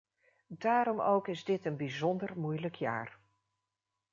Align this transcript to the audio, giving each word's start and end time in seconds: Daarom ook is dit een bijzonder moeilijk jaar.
Daarom 0.57 1.01
ook 1.01 1.27
is 1.27 1.43
dit 1.43 1.65
een 1.65 1.77
bijzonder 1.77 2.39
moeilijk 2.39 2.75
jaar. 2.75 3.19